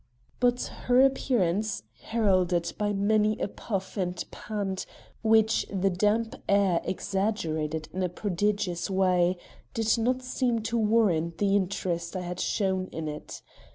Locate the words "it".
13.07-13.43